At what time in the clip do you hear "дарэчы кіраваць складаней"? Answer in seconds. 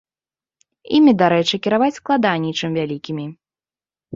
1.21-2.57